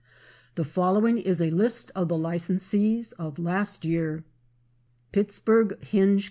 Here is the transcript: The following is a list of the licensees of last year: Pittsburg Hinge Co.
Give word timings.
The 0.55 0.63
following 0.63 1.19
is 1.19 1.39
a 1.43 1.51
list 1.51 1.91
of 1.93 2.07
the 2.07 2.15
licensees 2.15 3.13
of 3.19 3.37
last 3.37 3.85
year: 3.85 4.23
Pittsburg 5.11 5.77
Hinge 5.85 6.19
Co. 6.19 6.19